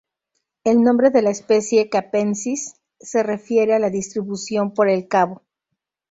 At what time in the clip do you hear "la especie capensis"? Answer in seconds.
1.21-2.81